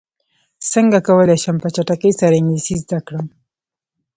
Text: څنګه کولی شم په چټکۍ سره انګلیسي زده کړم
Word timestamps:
څنګه 0.71 0.97
کولی 1.07 1.37
شم 1.43 1.55
په 1.63 1.69
چټکۍ 1.75 2.11
سره 2.19 2.33
انګلیسي 2.39 2.75
زده 2.83 2.99
کړم 3.07 3.25